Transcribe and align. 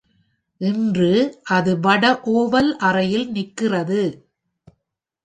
இன்று, 0.61 1.09
அது 1.49 1.79
வட 1.79 2.03
ஓவல் 2.33 2.71
அறையில் 2.79 3.27
நிற்கிறது. 3.31 4.01